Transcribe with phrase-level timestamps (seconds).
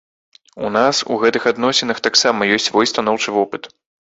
[0.69, 3.73] У нас у гэтых адносінах таксама ёсць свой станоўчы вопыт.